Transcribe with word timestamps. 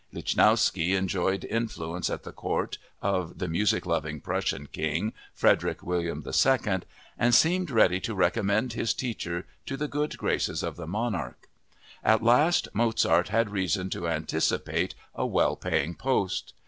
Lichnowsky 0.11 0.95
enjoyed 0.95 1.45
influence 1.45 2.09
at 2.09 2.23
the 2.23 2.31
court 2.31 2.79
of 3.03 3.37
the 3.37 3.47
music 3.47 3.85
loving 3.85 4.19
Prussian 4.19 4.65
king, 4.65 5.13
Frederick 5.35 5.83
William 5.83 6.25
II, 6.25 6.79
and 7.19 7.35
seemed 7.35 7.69
ready 7.69 7.99
to 7.99 8.15
recommend 8.15 8.73
his 8.73 8.95
teacher 8.95 9.45
to 9.67 9.77
the 9.77 9.87
good 9.87 10.17
graces 10.17 10.63
of 10.63 10.75
the 10.75 10.87
monarch. 10.87 11.47
At 12.03 12.23
last 12.23 12.67
Mozart 12.73 13.27
had 13.29 13.51
reason 13.51 13.91
to 13.91 14.07
anticipate 14.09 14.95
a 15.13 15.27
well 15.27 15.55
paying 15.55 15.93
post! 15.93 16.53